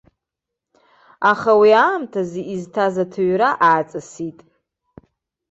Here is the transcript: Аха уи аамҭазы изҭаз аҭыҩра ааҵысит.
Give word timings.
Аха 1.31 1.51
уи 1.59 1.71
аамҭазы 1.83 2.41
изҭаз 2.53 2.95
аҭыҩра 3.03 3.49
ааҵысит. 3.67 4.39